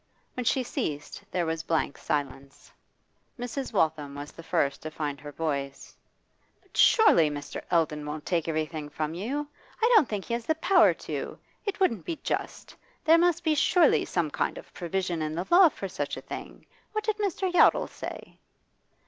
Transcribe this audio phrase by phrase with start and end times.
[0.33, 2.71] When she ceased there was blank silence.
[3.39, 3.71] Mrs.
[3.71, 5.95] Waltham was the first to find her voice.
[6.63, 7.61] 'But surely Mr.
[7.69, 9.47] Eldon won't take everything from you?
[9.79, 11.37] I don't think he has the power to
[11.67, 12.75] it wouldn't be just;
[13.05, 16.65] there must be surely some kind of provision in the law for such a thing.
[16.93, 17.53] What did Mr.
[17.53, 18.39] Yottle say?